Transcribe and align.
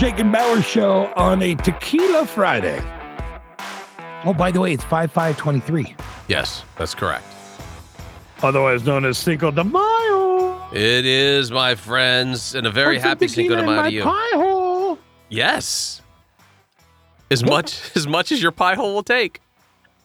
Jake 0.00 0.18
and 0.18 0.32
Bower 0.32 0.62
show 0.62 1.12
on 1.14 1.42
a 1.42 1.54
Tequila 1.56 2.24
Friday. 2.24 2.82
Oh, 4.24 4.32
by 4.32 4.50
the 4.50 4.58
way, 4.58 4.72
it's 4.72 4.84
5 4.84 5.12
5 5.12 5.36
23, 5.36 5.94
Yes, 6.26 6.64
that's 6.78 6.94
correct. 6.94 7.26
otherwise 8.42 8.86
known 8.86 9.04
as 9.04 9.18
Cinco 9.18 9.50
de 9.50 9.62
Mayo. 9.62 10.58
It 10.72 11.04
is, 11.04 11.50
my 11.50 11.74
friends, 11.74 12.54
and 12.54 12.66
a 12.66 12.70
very 12.70 12.96
Put 12.96 13.02
happy 13.04 13.28
Cinco 13.28 13.56
de 13.56 13.62
Mayo 13.62 13.82
to 13.82 13.92
you. 13.92 14.02
Pie 14.04 14.30
hole. 14.36 14.98
Yes. 15.28 16.00
As 17.30 17.44
much 17.44 17.94
as 17.94 18.06
much 18.06 18.32
as 18.32 18.42
your 18.42 18.52
pie 18.52 18.76
hole 18.76 18.94
will 18.94 19.02
take. 19.02 19.42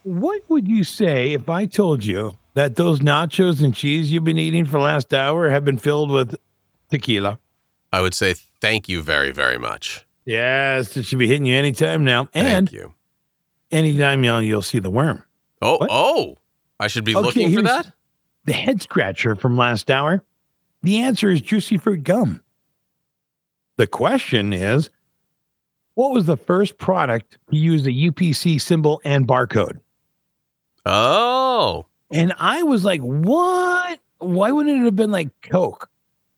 What 0.04 0.41
would 0.50 0.68
you 0.68 0.84
say 0.84 1.32
if 1.32 1.48
I 1.48 1.68
told 1.68 2.04
you 2.04 2.38
that 2.54 2.75
those 2.75 3.00
nachos 3.00 3.64
and 3.64 3.73
cheese 3.73 4.12
you've 4.12 4.25
been 4.25 4.39
eating 4.39 4.66
for 4.66 4.73
the 4.73 4.80
last 4.80 5.14
hour 5.14 5.50
have 5.50 5.64
been 5.64 5.77
filled 5.77 6.12
with 6.12 6.36
tequila? 6.92 7.39
I 7.93 8.02
would 8.02 8.14
say 8.14 8.36
thank 8.65 8.89
you 8.89 9.01
very, 9.04 9.32
very 9.32 9.57
much. 9.60 10.05
Yes, 10.25 10.97
it 10.97 11.04
should 11.06 11.19
be 11.19 11.28
hitting 11.28 11.46
you 11.46 11.56
anytime 11.56 12.04
now. 12.04 12.29
And 12.33 12.68
thank 12.69 12.71
you. 12.71 12.93
anytime 13.71 14.23
you 14.23 14.37
you'll 14.39 14.61
see 14.64 14.79
the 14.79 14.89
worm. 14.89 15.23
Oh, 15.61 15.78
What? 15.78 15.89
oh. 15.92 16.37
I 16.79 16.87
should 16.87 17.04
be 17.06 17.15
Okay, 17.15 17.25
looking 17.25 17.56
for 17.56 17.61
that? 17.61 17.92
The 18.46 18.54
head 18.54 18.82
scratcher 18.82 19.36
from 19.36 19.56
last 19.56 19.89
hour. 19.92 20.23
The 20.83 20.97
answer 20.97 21.29
is 21.29 21.42
juicy 21.42 21.78
fruit 21.78 22.04
gum. 22.04 22.42
The 23.78 23.87
question 23.87 24.51
is 24.51 24.89
what 25.93 26.11
was 26.11 26.25
the 26.25 26.36
first 26.37 26.78
product 26.78 27.37
to 27.51 27.56
use 27.57 27.84
the 27.84 28.09
UPC 28.09 28.59
symbol 28.59 29.00
and 29.06 29.28
barcode? 29.28 29.79
Oh. 30.86 31.86
And 32.11 32.34
I 32.38 32.64
was 32.64 32.84
like, 32.84 33.02
what? 33.02 34.00
Why 34.20 34.52
wouldn't 34.52 34.80
it 34.81 34.86
have 34.86 34.95
been 34.95 35.11
like 35.11 35.30
Coke, 35.42 35.89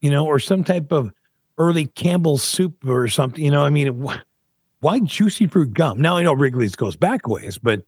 you 0.02 0.12
know, 0.12 0.26
or 0.26 0.40
some 0.40 0.63
type 0.63 0.91
of 0.91 1.12
early 1.58 1.88
Campbell's 1.88 2.44
soup 2.44 2.86
or 2.88 3.08
something? 3.08 3.44
You 3.44 3.52
know, 3.52 3.63
I 3.63 3.70
mean, 3.70 4.05
wh- 4.05 4.20
why 4.80 5.00
juicy 5.00 5.48
fruit 5.48 5.74
gum? 5.74 6.02
Now 6.02 6.18
I 6.18 6.24
know 6.24 6.34
Wrigley's 6.34 6.76
goes 6.76 6.96
back 6.96 7.27
ways, 7.27 7.58
but 7.58 7.84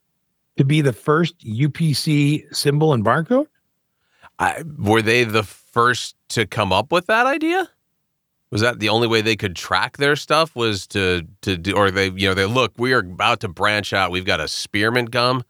to 0.57 0.65
be 0.65 0.81
the 0.81 0.93
first 0.93 1.39
UPC 1.39 2.53
symbol 2.53 2.93
and 2.93 3.03
barcode? 3.03 3.47
I, 4.39 4.63
were 4.77 5.01
they 5.01 5.23
the 5.23 5.43
first 5.43 6.15
to 6.29 6.45
come 6.45 6.73
up 6.73 6.91
with 6.91 7.07
that 7.07 7.25
idea? 7.25 7.69
Was 8.51 8.61
that 8.61 8.79
the 8.79 8.89
only 8.89 9.07
way 9.07 9.21
they 9.21 9.35
could 9.35 9.55
track 9.55 9.97
their 9.97 10.15
stuff? 10.15 10.55
Was 10.55 10.87
to 10.87 11.25
to 11.41 11.57
do, 11.57 11.75
or 11.75 11.91
they 11.91 12.09
you 12.09 12.27
know 12.27 12.33
they 12.33 12.45
look 12.45 12.73
we 12.77 12.93
are 12.93 12.99
about 12.99 13.41
to 13.41 13.47
branch 13.47 13.93
out. 13.93 14.11
We've 14.11 14.25
got 14.25 14.39
a 14.39 14.47
spearmint 14.47 15.11
gum 15.11 15.43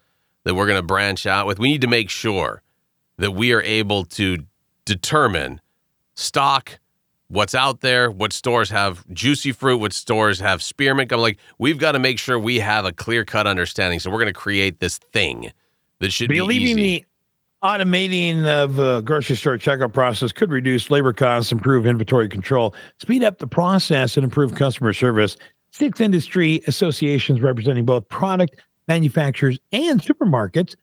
that 0.43 0.55
we're 0.55 0.67
going 0.67 0.79
to 0.79 0.85
branch 0.85 1.25
out 1.25 1.47
with. 1.47 1.59
We 1.59 1.71
need 1.71 1.81
to 1.81 1.87
make 1.87 2.09
sure 2.09 2.61
that 3.17 3.31
we 3.31 3.53
are 3.53 3.61
able 3.61 4.05
to 4.05 4.45
determine 4.85 5.61
stock, 6.15 6.79
what's 7.29 7.55
out 7.55 7.81
there, 7.81 8.11
what 8.11 8.33
stores 8.33 8.69
have 8.69 9.07
juicy 9.13 9.51
fruit, 9.51 9.77
what 9.77 9.93
stores 9.93 10.39
have 10.39 10.61
spearmint 10.61 11.09
gum. 11.09 11.21
Like 11.21 11.39
we've 11.57 11.77
got 11.77 11.93
to 11.93 11.99
make 11.99 12.19
sure 12.19 12.37
we 12.37 12.59
have 12.59 12.85
a 12.85 12.91
clear 12.91 13.23
cut 13.23 13.47
understanding. 13.47 13.99
So 13.99 14.11
we're 14.11 14.17
going 14.17 14.27
to 14.27 14.33
create 14.33 14.79
this 14.79 14.97
thing 14.97 15.51
that 15.99 16.11
should 16.11 16.29
be 16.29 16.37
easy. 16.37 16.73
the 16.73 17.05
automating 17.63 18.45
of 18.45 18.79
uh, 18.79 19.01
grocery 19.01 19.35
store 19.35 19.57
checkout 19.57 19.93
process 19.93 20.31
could 20.31 20.49
reduce 20.49 20.89
labor 20.89 21.13
costs, 21.13 21.51
improve 21.51 21.85
inventory 21.85 22.29
control, 22.29 22.73
speed 22.99 23.23
up 23.23 23.39
the 23.39 23.47
process, 23.47 24.17
and 24.17 24.23
improve 24.23 24.55
customer 24.55 24.93
service. 24.93 25.37
Six 25.71 26.01
industry 26.01 26.61
associations 26.67 27.41
representing 27.41 27.85
both 27.85 28.07
product 28.09 28.55
manufacturers 28.87 29.59
and 29.71 30.01
supermarkets 30.01 30.75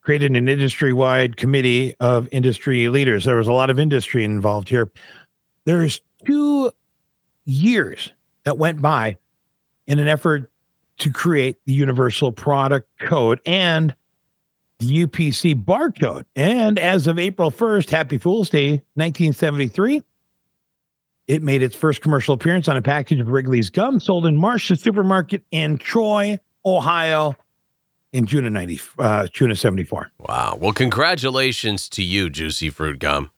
created 0.00 0.34
an 0.34 0.48
industry-wide 0.48 1.36
committee 1.36 1.94
of 2.00 2.26
industry 2.32 2.88
leaders. 2.88 3.24
There 3.24 3.36
was 3.36 3.48
a 3.48 3.52
lot 3.52 3.68
of 3.68 3.78
industry 3.78 4.24
involved 4.24 4.68
here. 4.68 4.90
There's 5.70 6.00
two 6.26 6.72
years 7.44 8.12
that 8.42 8.58
went 8.58 8.82
by 8.82 9.18
in 9.86 10.00
an 10.00 10.08
effort 10.08 10.50
to 10.98 11.12
create 11.12 11.58
the 11.64 11.72
universal 11.72 12.32
product 12.32 12.88
code 12.98 13.40
and 13.46 13.94
the 14.80 15.06
UPC 15.06 15.64
barcode. 15.64 16.24
And 16.34 16.76
as 16.76 17.06
of 17.06 17.20
April 17.20 17.52
1st, 17.52 17.88
Happy 17.88 18.18
Fool's 18.18 18.50
Day, 18.50 18.82
1973, 18.94 20.02
it 21.28 21.40
made 21.40 21.62
its 21.62 21.76
first 21.76 22.00
commercial 22.00 22.34
appearance 22.34 22.66
on 22.66 22.76
a 22.76 22.82
package 22.82 23.20
of 23.20 23.28
Wrigley's 23.28 23.70
gum 23.70 24.00
sold 24.00 24.26
in 24.26 24.36
Marsh's 24.36 24.80
supermarket 24.80 25.44
in 25.52 25.78
Troy, 25.78 26.36
Ohio 26.66 27.36
in 28.12 28.26
June 28.26 28.44
of 28.44 28.52
90, 28.52 28.80
uh, 28.98 29.28
June 29.28 29.52
of 29.52 29.58
74. 29.60 30.10
Wow. 30.18 30.58
Well, 30.60 30.72
congratulations 30.72 31.88
to 31.90 32.02
you, 32.02 32.28
Juicy 32.28 32.70
Fruit 32.70 32.98
Gum. 32.98 33.30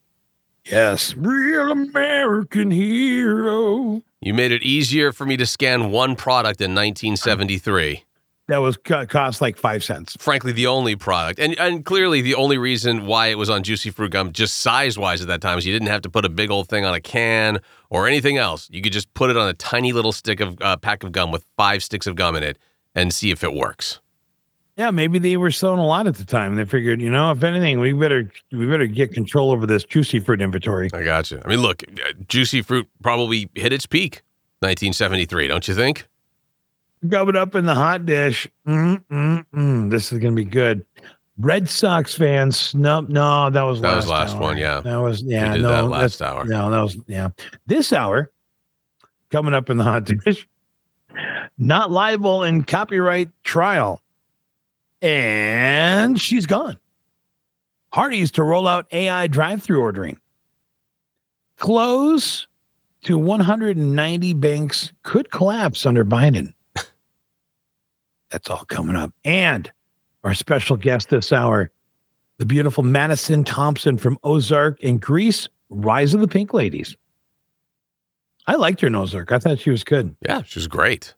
Yes, 0.64 1.14
real 1.16 1.72
American 1.72 2.70
hero. 2.70 4.02
You 4.20 4.34
made 4.34 4.52
it 4.52 4.62
easier 4.62 5.12
for 5.12 5.26
me 5.26 5.36
to 5.36 5.46
scan 5.46 5.90
one 5.90 6.14
product 6.14 6.60
in 6.60 6.70
1973. 6.74 8.04
That 8.48 8.58
was 8.58 8.76
cost 8.76 9.40
like 9.40 9.56
five 9.56 9.82
cents. 9.82 10.16
Frankly, 10.18 10.52
the 10.52 10.66
only 10.66 10.94
product, 10.94 11.38
and 11.38 11.58
and 11.58 11.84
clearly 11.84 12.20
the 12.20 12.34
only 12.34 12.58
reason 12.58 13.06
why 13.06 13.28
it 13.28 13.38
was 13.38 13.48
on 13.48 13.62
Juicy 13.62 13.90
Fruit 13.90 14.10
Gum, 14.10 14.32
just 14.32 14.58
size 14.58 14.98
wise 14.98 15.22
at 15.22 15.28
that 15.28 15.40
time, 15.40 15.58
is 15.58 15.66
you 15.66 15.72
didn't 15.72 15.88
have 15.88 16.02
to 16.02 16.10
put 16.10 16.24
a 16.24 16.28
big 16.28 16.50
old 16.50 16.68
thing 16.68 16.84
on 16.84 16.92
a 16.92 17.00
can 17.00 17.60
or 17.88 18.06
anything 18.06 18.36
else. 18.36 18.68
You 18.70 18.82
could 18.82 18.92
just 18.92 19.12
put 19.14 19.30
it 19.30 19.36
on 19.36 19.48
a 19.48 19.54
tiny 19.54 19.92
little 19.92 20.12
stick 20.12 20.40
of 20.40 20.60
uh, 20.60 20.76
pack 20.76 21.02
of 21.02 21.12
gum 21.12 21.30
with 21.30 21.46
five 21.56 21.82
sticks 21.82 22.06
of 22.06 22.16
gum 22.16 22.36
in 22.36 22.42
it 22.42 22.58
and 22.94 23.12
see 23.14 23.30
if 23.30 23.42
it 23.42 23.54
works. 23.54 24.00
Yeah, 24.76 24.90
maybe 24.90 25.18
they 25.18 25.36
were 25.36 25.50
selling 25.50 25.78
a 25.80 25.86
lot 25.86 26.06
at 26.06 26.14
the 26.16 26.24
time. 26.24 26.54
They 26.56 26.64
figured, 26.64 27.00
you 27.02 27.10
know, 27.10 27.30
if 27.30 27.42
anything, 27.42 27.78
we 27.80 27.92
better 27.92 28.30
we 28.52 28.66
better 28.66 28.86
get 28.86 29.12
control 29.12 29.50
over 29.50 29.66
this 29.66 29.84
juicy 29.84 30.18
fruit 30.18 30.40
inventory. 30.40 30.88
I 30.94 31.02
got 31.04 31.30
you. 31.30 31.40
I 31.44 31.48
mean, 31.48 31.60
look, 31.60 31.82
uh, 31.82 32.12
Juicy 32.28 32.62
Fruit 32.62 32.88
probably 33.02 33.50
hit 33.54 33.72
its 33.72 33.84
peak 33.86 34.22
1973, 34.60 35.48
don't 35.48 35.68
you 35.68 35.74
think? 35.74 36.06
Rub 37.02 37.28
it 37.28 37.36
up 37.36 37.54
in 37.54 37.66
the 37.66 37.74
hot 37.74 38.06
dish. 38.06 38.48
Mm, 38.66 39.04
mm, 39.10 39.44
mm. 39.54 39.90
This 39.90 40.10
is 40.12 40.18
gonna 40.20 40.34
be 40.34 40.44
good. 40.44 40.86
Red 41.38 41.68
Sox 41.68 42.14
fans 42.14 42.56
snub. 42.58 43.08
No, 43.08 43.50
that 43.50 43.62
was 43.62 43.80
That 43.80 43.88
last 43.88 43.96
was 43.96 44.08
last 44.08 44.34
hour. 44.36 44.40
one, 44.40 44.56
yeah. 44.56 44.80
that 44.80 44.96
was 44.96 45.22
yeah. 45.22 45.54
no, 45.56 45.68
that 45.68 45.82
last 45.84 46.18
that's- 46.18 46.20
hour. 46.22 46.44
No, 46.44 46.70
that 46.70 46.80
was 46.80 46.96
yeah. 47.08 47.28
This 47.66 47.92
hour 47.92 48.30
coming 49.30 49.52
up 49.54 49.68
in 49.68 49.76
the 49.76 49.84
hot 49.84 50.04
dish. 50.04 50.48
Not 51.58 51.90
liable 51.90 52.42
in 52.44 52.64
copyright 52.64 53.28
trial, 53.44 54.00
and 55.02 56.18
she's 56.20 56.46
gone. 56.46 56.78
Hardee's 57.92 58.30
to 58.32 58.42
roll 58.42 58.66
out 58.66 58.86
AI 58.92 59.26
drive-through 59.26 59.80
ordering. 59.80 60.18
Close 61.58 62.46
to 63.02 63.18
190 63.18 64.34
banks 64.34 64.92
could 65.02 65.30
collapse 65.30 65.84
under 65.84 66.04
Biden. 66.04 66.54
That's 68.30 68.48
all 68.48 68.64
coming 68.64 68.96
up. 68.96 69.12
And 69.24 69.70
our 70.24 70.34
special 70.34 70.76
guest 70.76 71.10
this 71.10 71.32
hour, 71.32 71.70
the 72.38 72.46
beautiful 72.46 72.82
Madison 72.82 73.44
Thompson 73.44 73.98
from 73.98 74.18
Ozark 74.22 74.80
in 74.80 74.98
Greece, 74.98 75.48
Rise 75.68 76.14
of 76.14 76.20
the 76.20 76.28
Pink 76.28 76.54
Ladies. 76.54 76.96
I 78.46 78.54
liked 78.56 78.80
her 78.80 78.86
in 78.86 78.94
Ozark. 78.94 79.30
I 79.32 79.38
thought 79.38 79.60
she 79.60 79.70
was 79.70 79.84
good. 79.84 80.16
Yeah, 80.22 80.42
she 80.42 80.58
was 80.58 80.66
great. 80.66 81.14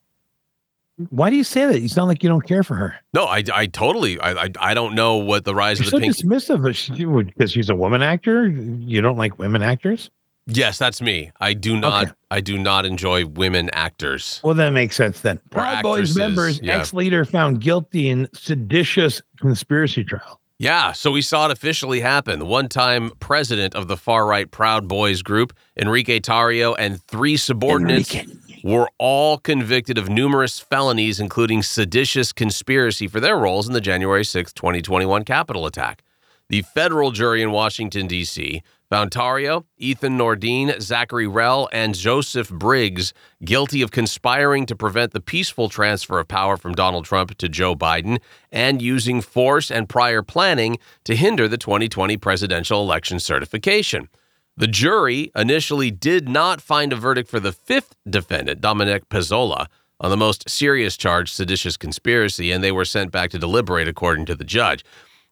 Why 1.11 1.29
do 1.31 1.37
you 1.37 1.45
say 1.45 1.67
that? 1.67 1.81
You 1.81 1.89
sound 1.89 2.09
like 2.09 2.23
you 2.23 2.29
don't 2.29 2.47
care 2.47 2.63
for 2.63 2.75
her. 2.77 2.95
No, 3.13 3.25
I, 3.25 3.43
I 3.53 3.67
totally, 3.67 4.21
I, 4.21 4.45
I, 4.45 4.49
I 4.61 4.75
don't 4.75 4.95
know 4.95 5.17
what 5.17 5.45
the 5.45 5.55
rise 5.55 5.79
You're 5.81 5.87
of 5.87 5.91
so 5.91 5.99
the 5.99 6.03
pink. 6.05 6.17
dismissive 6.17 6.69
of 6.69 6.77
she 6.77 7.05
would 7.05 7.27
because 7.27 7.51
she's 7.51 7.69
a 7.69 7.75
woman 7.75 8.01
actor. 8.03 8.47
You 8.49 9.01
don't 9.01 9.17
like 9.17 9.39
women 9.39 9.63
actors? 9.63 10.11
Yes, 10.47 10.77
that's 10.79 11.01
me. 11.01 11.33
I 11.41 11.55
do 11.55 11.77
not, 11.77 12.05
Okay. 12.05 12.13
I 12.31 12.41
do 12.41 12.59
not 12.59 12.85
enjoy 12.85 13.25
women 13.27 13.71
actors. 13.73 14.41
Well, 14.45 14.55
that 14.55 14.71
makes 14.71 14.95
sense 14.95 15.21
then. 15.23 15.41
Proud 15.51 15.83
Boys 15.83 16.17
members, 16.17 16.61
yeah. 16.63 16.79
ex-leader 16.79 17.25
found 17.25 17.61
guilty 17.61 18.09
in 18.11 18.29
seditious 18.35 19.23
conspiracy 19.41 20.05
trial. 20.05 20.41
Yeah, 20.59 20.93
so 20.93 21.11
we 21.11 21.23
saw 21.23 21.47
it 21.47 21.51
officially 21.51 22.01
happen. 22.01 22.39
The 22.39 22.45
one-time 22.45 23.11
president 23.19 23.75
of 23.75 23.89
the 23.89 23.97
far-right 23.97 24.53
Proud 24.53 24.87
Boys 24.87 25.21
group, 25.23 25.53
Enrique 25.77 26.21
Tarrio, 26.21 26.77
and 26.79 27.03
three 27.03 27.37
subordinates 27.37 28.15
Enrique. 28.15 28.39
Were 28.65 28.89
all 28.97 29.37
convicted 29.37 29.99
of 29.99 30.09
numerous 30.09 30.59
felonies, 30.59 31.21
including 31.21 31.63
seditious 31.63 32.33
conspiracy 32.33 33.07
for 33.07 33.21
their 33.21 33.37
roles 33.37 33.69
in 33.69 33.75
the 33.75 33.81
January 33.83 34.25
6, 34.25 34.55
2021 34.55 35.23
Capitol 35.25 35.67
attack. 35.67 36.03
The 36.49 36.63
federal 36.63 37.11
jury 37.11 37.43
in 37.43 37.51
Washington, 37.51 38.07
D.C. 38.07 38.63
found 38.89 39.11
Tarrio, 39.11 39.67
Ethan 39.77 40.17
Nordean, 40.17 40.81
Zachary 40.81 41.27
Rehl, 41.27 41.69
and 41.75 41.95
Joseph 41.95 42.51
Biggs 42.59 43.13
guilty 43.45 43.83
of 43.83 43.91
conspiring 43.91 44.65
to 44.65 44.75
prevent 44.75 45.13
the 45.13 45.21
peaceful 45.21 45.69
transfer 45.69 46.19
of 46.19 46.29
power 46.29 46.57
from 46.57 46.73
Donald 46.75 47.05
Trump 47.05 47.37
to 47.37 47.51
Joe 47.51 47.75
Biden 47.75 48.19
and 48.51 48.81
using 48.81 49.21
force 49.21 49.71
and 49.71 49.91
prior 49.91 50.23
planning 50.23 50.79
to 51.05 51.15
hinder 51.15 51.49
the 51.49 51.59
2020 51.59 52.17
presidential 52.17 52.81
election 52.81 53.21
certification. 53.21 54.09
The 54.57 54.67
jury 54.69 55.33
initially 55.35 55.91
did 55.91 56.29
not 56.29 56.61
find 56.61 56.93
a 56.93 56.97
verdict 56.97 57.29
for 57.29 57.41
the 57.41 57.53
fifth 57.53 57.97
defendant, 58.09 58.61
Dominic 58.61 59.09
Pezzola, 59.09 59.67
on 60.01 60.11
the 60.11 60.17
most 60.17 60.49
serious 60.49 60.97
charge, 60.97 61.33
seditious 61.33 61.77
conspiracy, 61.77 62.53
and 62.53 62.63
they 62.63 62.71
were 62.71 62.85
sent 62.85 63.11
back 63.11 63.31
to 63.31 63.39
deliberate 63.39 63.89
according 63.89 64.27
to 64.27 64.35
the 64.37 64.45
judge. 64.45 64.85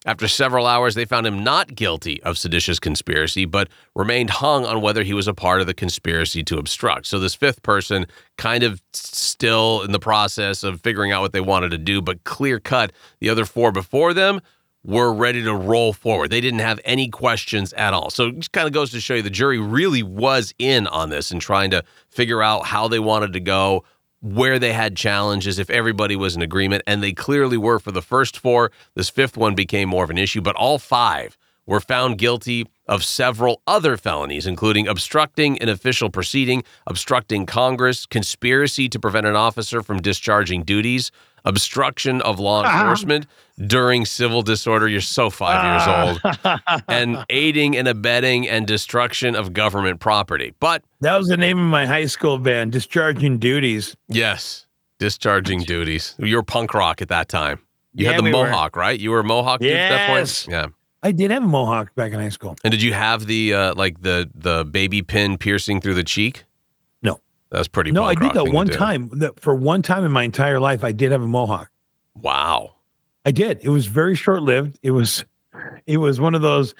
After 0.05 0.27
several 0.27 0.67
hours, 0.67 0.95
they 0.95 1.05
found 1.05 1.25
him 1.25 1.41
not 1.41 1.73
guilty 1.73 2.21
of 2.23 2.37
seditious 2.37 2.79
conspiracy, 2.79 3.45
but 3.45 3.69
remained 3.95 4.29
hung 4.29 4.65
on 4.65 4.81
whether 4.81 5.03
he 5.03 5.13
was 5.13 5.29
a 5.29 5.33
part 5.33 5.61
of 5.61 5.67
the 5.67 5.73
conspiracy 5.73 6.43
to 6.43 6.57
obstruct. 6.57 7.05
So, 7.05 7.19
this 7.19 7.35
fifth 7.35 7.61
person 7.63 8.07
kind 8.37 8.63
of 8.63 8.81
still 8.91 9.81
in 9.83 9.93
the 9.93 9.99
process 9.99 10.63
of 10.63 10.81
figuring 10.81 11.13
out 11.13 11.21
what 11.21 11.31
they 11.31 11.39
wanted 11.39 11.71
to 11.71 11.77
do, 11.77 12.01
but 12.01 12.25
clear 12.25 12.59
cut, 12.59 12.91
the 13.19 13.29
other 13.29 13.45
four 13.45 13.71
before 13.71 14.13
them 14.13 14.41
were 14.83 15.13
ready 15.13 15.43
to 15.43 15.55
roll 15.55 15.93
forward. 15.93 16.29
They 16.29 16.41
didn't 16.41 16.59
have 16.59 16.79
any 16.83 17.09
questions 17.09 17.73
at 17.73 17.93
all. 17.93 18.09
So, 18.09 18.27
it 18.27 18.35
just 18.37 18.51
kind 18.51 18.67
of 18.67 18.73
goes 18.73 18.91
to 18.91 18.99
show 18.99 19.15
you 19.15 19.21
the 19.21 19.29
jury 19.29 19.59
really 19.59 20.03
was 20.03 20.53
in 20.59 20.87
on 20.87 21.09
this 21.09 21.31
and 21.31 21.41
trying 21.41 21.71
to 21.71 21.83
figure 22.09 22.43
out 22.43 22.65
how 22.65 22.87
they 22.87 22.99
wanted 22.99 23.33
to 23.33 23.39
go, 23.39 23.83
where 24.21 24.59
they 24.59 24.73
had 24.73 24.95
challenges, 24.95 25.59
if 25.59 25.69
everybody 25.69 26.15
was 26.15 26.35
in 26.35 26.41
agreement, 26.41 26.83
and 26.87 27.01
they 27.01 27.13
clearly 27.13 27.57
were 27.57 27.79
for 27.79 27.91
the 27.91 28.01
first 28.01 28.37
four. 28.37 28.71
This 28.95 29.09
fifth 29.09 29.37
one 29.37 29.55
became 29.55 29.89
more 29.89 30.03
of 30.03 30.09
an 30.09 30.17
issue, 30.17 30.41
but 30.41 30.55
all 30.55 30.79
five 30.79 31.37
were 31.65 31.79
found 31.79 32.17
guilty 32.17 32.67
of 32.87 33.03
several 33.03 33.61
other 33.65 33.95
felonies, 33.95 34.45
including 34.45 34.87
obstructing 34.87 35.57
an 35.59 35.69
official 35.69 36.09
proceeding, 36.09 36.63
obstructing 36.87 37.45
Congress, 37.45 38.05
conspiracy 38.05 38.89
to 38.89 38.99
prevent 38.99 39.25
an 39.25 39.35
officer 39.35 39.81
from 39.81 40.01
discharging 40.01 40.63
duties, 40.63 41.11
obstruction 41.45 42.21
of 42.21 42.39
law 42.39 42.63
ah. 42.65 42.81
enforcement 42.81 43.25
during 43.67 44.05
civil 44.05 44.41
disorder. 44.41 44.87
You're 44.87 45.01
so 45.01 45.29
five 45.29 45.63
years 45.63 46.19
old. 46.45 46.59
and 46.87 47.25
aiding 47.29 47.77
and 47.77 47.87
abetting 47.87 48.47
and 48.47 48.65
destruction 48.67 49.35
of 49.35 49.53
government 49.53 49.99
property. 49.99 50.53
But 50.59 50.83
That 51.01 51.17
was 51.17 51.27
the 51.27 51.37
name 51.37 51.57
of 51.59 51.65
my 51.65 51.85
high 51.85 52.05
school 52.07 52.37
band, 52.37 52.71
Discharging 52.71 53.37
Duties. 53.37 53.95
yes, 54.07 54.65
discharging 54.99 55.61
duties. 55.63 56.15
You 56.17 56.35
were 56.37 56.43
punk 56.43 56.73
rock 56.73 57.01
at 57.01 57.09
that 57.09 57.27
time. 57.29 57.59
You 57.93 58.05
Yeah, 58.05 58.11
had 58.13 58.19
the 58.19 58.23
we 58.23 58.33
were. 58.33 58.45
mohawk, 58.49 58.75
right? 58.75 58.99
You 58.99 59.11
were 59.11 59.19
a 59.19 59.23
mohawk 59.23 59.59
dude 59.59 59.71
at 59.73 59.89
that 59.89 60.07
point. 60.09 60.47
Yeah. 60.49 60.67
I 61.03 61.11
did 61.11 61.29
have 61.31 61.43
a 61.43 61.47
mohawk 61.47 61.93
back 61.95 62.13
in 62.13 62.19
high 62.19 62.29
school. 62.29 62.55
And 62.63 62.71
did 62.71 62.81
you 62.81 62.93
have 62.93 63.25
the 63.27 63.53
uh, 63.53 63.75
like 63.75 64.01
the 64.01 64.29
the 64.33 64.63
baby 64.63 65.01
pin 65.01 65.37
piercing 65.37 65.81
through 65.81 65.95
the 65.95 66.03
cheek? 66.03 66.45
No. 67.01 67.19
That 67.49 67.57
was 67.57 67.67
pretty. 67.67 67.91
No, 67.91 68.05
I 68.05 68.15
did 68.15 68.33
that 68.33 68.45
one 68.53 68.67
time. 68.67 69.09
That 69.19 69.39
for 69.41 69.53
one 69.53 69.81
time 69.81 70.05
in 70.05 70.11
my 70.13 70.23
entire 70.23 70.61
life, 70.61 70.83
I 70.83 70.93
did 70.93 71.11
have 71.11 71.21
a 71.21 71.27
mohawk. 71.27 71.69
Wow. 72.15 72.75
I 73.25 73.31
did. 73.31 73.59
It 73.61 73.69
was 73.69 73.85
very 73.85 74.15
short 74.15 74.41
lived. 74.43 74.79
It 74.83 74.91
was, 74.91 75.23
it 75.87 75.97
was 75.97 76.19
one 76.19 76.35
of 76.35 76.41
those. 76.41 76.75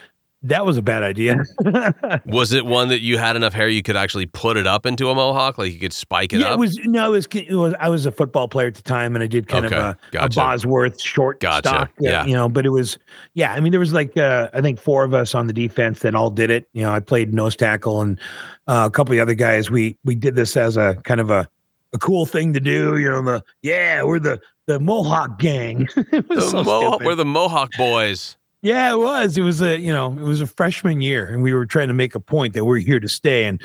That 0.45 0.65
was 0.65 0.75
a 0.75 0.81
bad 0.81 1.03
idea. 1.03 1.41
Was 2.25 2.51
it 2.51 2.65
one 2.65 2.89
that 2.89 2.99
you 2.99 3.17
had 3.17 3.37
enough 3.37 3.53
hair 3.53 3.69
you 3.69 3.81
could 3.81 3.95
actually 3.95 4.25
put 4.25 4.57
it 4.57 4.67
up 4.67 4.85
into 4.85 5.09
a 5.09 5.15
mohawk, 5.15 5.57
like 5.57 5.71
you 5.71 5.79
could 5.79 5.93
spike 5.93 6.33
it 6.33 6.41
yeah, 6.41 6.47
up? 6.47 6.53
it 6.55 6.59
was 6.59 6.77
no, 6.83 7.07
it 7.07 7.11
was, 7.11 7.27
it 7.27 7.55
was. 7.55 7.73
I 7.79 7.87
was 7.87 8.05
a 8.05 8.11
football 8.11 8.49
player 8.49 8.67
at 8.67 8.75
the 8.75 8.81
time, 8.81 9.15
and 9.15 9.23
I 9.23 9.27
did 9.27 9.47
kind 9.47 9.65
Okay, 9.67 9.77
of 9.77 9.81
a, 9.81 9.97
gotcha. 10.11 10.25
a 10.25 10.43
Bosworth 10.43 10.99
short 11.01 11.39
Gotcha, 11.39 11.69
stock. 11.69 11.89
uh, 11.91 11.91
yeah. 11.99 12.25
you 12.25 12.33
know. 12.33 12.49
But 12.49 12.65
it 12.65 12.71
was, 12.71 12.97
yeah. 13.35 13.53
I 13.53 13.61
mean, 13.61 13.71
there 13.71 13.79
was 13.79 13.93
like 13.93 14.17
uh, 14.17 14.49
I 14.53 14.59
think 14.59 14.81
four 14.81 15.05
of 15.05 15.13
us 15.13 15.33
on 15.33 15.47
the 15.47 15.53
defense 15.53 15.99
that 15.99 16.13
all 16.13 16.29
did 16.29 16.49
it. 16.51 16.67
You 16.73 16.81
know, 16.81 16.91
I 16.91 16.99
played 16.99 17.33
nose 17.33 17.55
tackle, 17.55 18.01
and 18.01 18.19
uh, 18.67 18.83
a 18.87 18.91
couple 18.91 19.13
of 19.13 19.15
the 19.15 19.21
other 19.21 19.35
guys. 19.35 19.71
We 19.71 19.97
we 20.03 20.13
did 20.13 20.35
this 20.35 20.57
as 20.57 20.75
a 20.75 20.95
kind 21.05 21.21
of 21.21 21.29
a 21.31 21.47
a 21.93 21.97
cool 21.99 22.25
thing 22.25 22.51
to 22.51 22.59
do. 22.59 22.97
You 22.97 23.11
know, 23.11 23.21
the 23.21 23.43
yeah, 23.61 24.03
we're 24.03 24.19
the 24.19 24.41
the 24.65 24.80
Mohawk 24.80 25.39
gang. 25.39 25.88
it 26.12 26.27
was 26.30 26.45
The 26.45 26.50
so 26.50 26.63
Mohawk- 26.63 27.01
we're 27.01 27.15
the 27.15 27.25
Mohawk 27.25 27.71
boys. 27.77 28.38
Yeah, 28.62 28.94
it 28.94 28.98
was. 28.98 29.38
It 29.38 29.42
was 29.42 29.62
a 29.62 29.77
you 29.77 29.92
know, 29.92 30.13
it 30.13 30.21
was 30.24 30.39
a 30.42 30.48
freshman 30.48 31.01
year, 31.01 31.25
and 31.27 31.44
we 31.44 31.54
were 31.54 31.65
trying 31.65 31.89
to 31.89 31.94
make 31.94 32.15
a 32.15 32.19
point 32.19 32.54
that 32.54 32.63
we're 32.65 32.77
here 32.80 33.00
to 33.00 33.10
stay. 33.10 33.44
And 33.45 33.62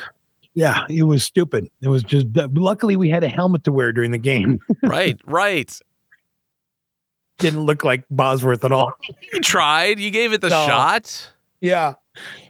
yeah, 0.55 0.87
it 0.91 1.05
was 1.05 1.23
stupid. 1.23 1.71
It 1.81 1.89
was 1.89 2.03
just. 2.03 2.27
Luckily, 2.35 2.97
we 2.97 3.09
had 3.09 3.23
a 3.23 3.29
helmet 3.29 3.63
to 3.65 3.73
wear 3.73 3.93
during 3.93 4.11
the 4.11 4.19
game. 4.19 4.59
right, 4.83 5.17
right. 5.25 5.79
Didn't 7.39 7.61
look 7.61 7.85
like 7.85 8.03
Bosworth 8.11 8.65
at 8.65 8.73
all. 8.73 8.93
You 9.33 9.41
tried. 9.41 10.01
You 10.01 10.11
gave 10.11 10.33
it 10.33 10.41
the 10.41 10.49
No. 10.49 10.67
shot. 10.67 11.33
Yeah, 11.61 11.95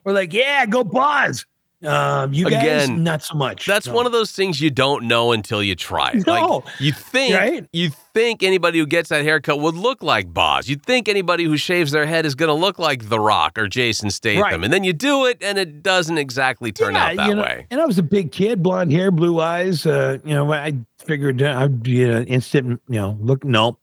we're 0.04 0.14
like, 0.14 0.32
yeah, 0.32 0.64
go 0.64 0.84
Bos. 0.84 1.44
Um, 1.84 2.32
you 2.34 2.50
guys, 2.50 2.84
Again, 2.88 3.04
not 3.04 3.22
so 3.22 3.36
much. 3.36 3.64
That's 3.64 3.86
one 3.86 4.04
of 4.04 4.10
those 4.10 4.32
things 4.32 4.60
you 4.60 4.68
don't 4.68 5.04
know 5.04 5.30
until 5.30 5.62
you 5.62 5.76
try. 5.76 6.10
it. 6.10 6.26
Like 6.26 6.42
No. 6.42 6.64
you 6.80 6.90
think 6.92 7.36
Right? 7.36 7.68
you 7.72 7.90
think 8.14 8.42
anybody 8.42 8.80
who 8.80 8.86
gets 8.86 9.10
that 9.10 9.22
haircut 9.22 9.60
would 9.60 9.76
look 9.76 10.02
like 10.02 10.34
Boz. 10.34 10.68
You'd 10.68 10.84
think 10.84 11.08
anybody 11.08 11.44
who 11.44 11.56
shaves 11.56 11.92
their 11.92 12.04
head 12.04 12.26
is 12.26 12.34
going 12.34 12.48
to 12.48 12.54
look 12.54 12.80
like 12.80 13.08
The 13.08 13.20
Rock 13.20 13.56
or 13.58 13.68
Jason 13.68 14.10
Statham. 14.10 14.42
Right. 14.42 14.54
And 14.64 14.72
then 14.72 14.82
you 14.82 14.92
do 14.92 15.26
it 15.26 15.38
and 15.40 15.56
it 15.56 15.84
doesn't 15.84 16.18
exactly 16.18 16.72
turn 16.72 16.96
out 16.96 17.14
that 17.14 17.28
you 17.28 17.36
know, 17.36 17.42
way. 17.42 17.66
And 17.70 17.80
I 17.80 17.86
was 17.86 17.96
a 17.98 18.02
big 18.02 18.32
kid, 18.32 18.60
blonde 18.60 18.90
hair, 18.90 19.12
blue 19.12 19.38
eyes. 19.40 19.86
Uh, 19.86 20.18
you 20.24 20.34
know, 20.34 20.52
I 20.52 20.74
figured 20.98 21.40
uh, 21.42 21.60
I'd 21.60 21.80
be 21.80 22.02
an 22.02 22.24
instant. 22.26 22.80
You 22.88 22.96
know, 22.96 23.18
look, 23.20 23.44
no, 23.44 23.78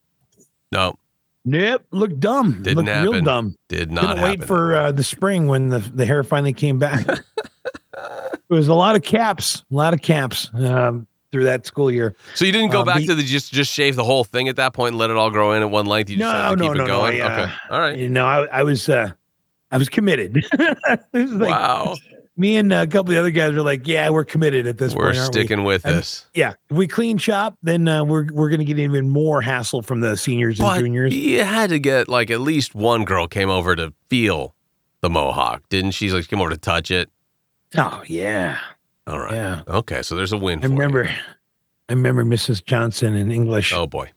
No, 0.73 0.99
nope, 1.45 1.83
look 1.91 2.19
dumb. 2.19 2.61
Didn't 2.61 2.83
look 2.85 3.13
real 3.13 3.21
dumb. 3.21 3.55
did 3.69 3.89
not 3.89 4.01
Couldn't 4.01 4.17
happen. 4.17 4.39
wait 4.41 4.43
for 4.47 4.75
uh, 4.75 4.91
the 4.91 5.03
spring 5.03 5.47
when 5.47 5.69
the, 5.69 5.79
the 5.79 6.05
hair 6.05 6.25
finally 6.25 6.51
came 6.51 6.77
back. 6.77 7.07
it 8.49 8.53
was 8.53 8.67
a 8.67 8.73
lot 8.73 8.95
of 8.95 9.03
caps, 9.03 9.63
a 9.71 9.75
lot 9.75 9.93
of 9.93 10.01
caps 10.01 10.49
um, 10.55 11.07
through 11.31 11.43
that 11.45 11.65
school 11.65 11.91
year. 11.91 12.15
so 12.35 12.45
you 12.45 12.51
didn't 12.51 12.71
go 12.71 12.81
uh, 12.81 12.85
back 12.85 12.97
the- 12.97 13.07
to 13.07 13.15
the 13.15 13.23
just 13.23 13.51
just 13.53 13.71
shave 13.73 13.95
the 13.95 14.03
whole 14.03 14.23
thing 14.23 14.47
at 14.49 14.55
that 14.57 14.73
point 14.73 14.89
and 14.93 14.97
let 14.97 15.09
it 15.09 15.15
all 15.17 15.29
grow 15.31 15.51
in 15.53 15.61
at 15.61 15.69
one 15.69 15.85
length. 15.85 16.09
You 16.09 16.17
just 16.17 16.31
No, 16.33 16.55
to 16.55 16.55
no, 16.55 16.67
keep 16.69 16.77
no, 16.77 16.83
it 16.83 16.87
no. 16.87 17.01
I, 17.01 17.19
uh, 17.19 17.41
okay, 17.43 17.53
all 17.69 17.79
right. 17.79 17.97
You 17.97 18.09
know, 18.09 18.25
I, 18.25 18.45
I 18.45 18.63
was 18.63 18.87
uh, 18.89 19.11
I 19.71 19.77
was 19.77 19.89
committed. 19.89 20.45
Was 21.13 21.31
like, 21.33 21.49
wow, 21.49 21.95
Me 22.37 22.55
and 22.57 22.71
a 22.71 22.85
couple 22.85 22.99
of 23.11 23.15
the 23.15 23.19
other 23.19 23.31
guys 23.31 23.53
were 23.53 23.61
like, 23.61 23.87
"Yeah, 23.87 24.09
we're 24.09 24.23
committed 24.25 24.67
at 24.67 24.77
this 24.77 24.93
point. 24.93 24.99
we're 24.99 25.05
point." 25.13 25.17
aren't 25.19 25.35
we?" 25.35 25.41
sticking 25.41 25.63
with 25.63 25.85
And- 25.85 25.95
this. 25.97 26.25
Yeah, 26.33 26.53
if 26.69 26.77
we 26.77 26.87
clean 26.87 27.17
shop, 27.17 27.57
then 27.63 27.87
uh, 27.87 28.03
we're 28.03 28.27
we're 28.31 28.49
gonna 28.49 28.63
get 28.63 28.77
even 28.79 29.09
more 29.09 29.41
hassle 29.41 29.81
from 29.81 30.01
the 30.01 30.15
seniors 30.17 30.59
and 30.59 30.67
But 30.67 30.79
juniors. 30.79 31.13
you 31.15 31.43
had 31.43 31.69
to 31.71 31.79
get 31.79 32.07
like 32.07 32.29
at 32.29 32.41
least 32.41 32.75
one 32.75 33.03
girl 33.05 33.27
came 33.27 33.49
over 33.49 33.75
to 33.75 33.93
feel 34.09 34.53
the 35.01 35.09
mohawk, 35.09 35.63
didn't 35.69 35.91
she? 35.91 36.11
Like 36.11 36.27
came 36.27 36.39
over 36.41 36.51
to 36.51 36.57
touch 36.57 36.91
it. 36.91 37.09
Oh 37.77 38.03
yeah, 38.07 38.59
All 39.07 39.19
right. 39.19 39.33
yeah. 39.33 39.61
Okay, 39.67 40.01
so 40.01 40.15
there's 40.15 40.31
a 40.31 40.37
win. 40.37 40.59
I 40.59 40.61
for 40.63 40.67
you. 40.67 40.73
remember, 40.73 41.09
I 41.89 41.93
remember 41.93 42.23
Mrs. 42.23 42.63
Johnson 42.63 43.15
in 43.15 43.31
English. 43.31 43.73
Oh 43.73 43.87
boy, 43.87 44.11